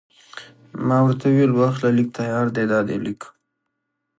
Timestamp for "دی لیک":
2.87-3.21